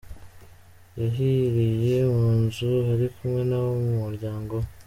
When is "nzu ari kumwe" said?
2.41-3.41